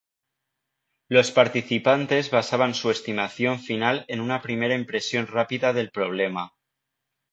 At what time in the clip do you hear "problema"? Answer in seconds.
5.91-6.53